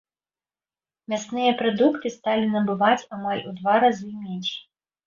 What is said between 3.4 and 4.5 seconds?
у два разы менш.